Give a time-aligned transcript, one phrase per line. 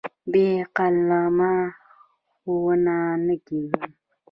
[0.31, 1.53] بې قلمه
[2.33, 3.83] ښوونه نه کېږي.